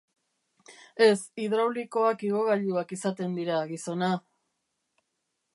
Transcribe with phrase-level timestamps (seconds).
[1.07, 4.11] Ez, hidraulikoak igogailuak izaten dira, gizona...